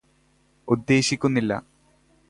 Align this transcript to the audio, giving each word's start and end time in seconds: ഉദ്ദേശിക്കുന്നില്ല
ഉദ്ദേശിക്കുന്നില്ല 0.67 1.53